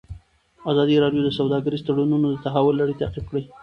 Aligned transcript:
ازادي 0.71 0.95
راډیو 1.03 1.21
د 1.25 1.29
سوداګریز 1.39 1.81
تړونونه 1.87 2.27
د 2.29 2.35
تحول 2.45 2.75
لړۍ 2.81 2.95
تعقیب 3.01 3.25
کړې. 3.31 3.43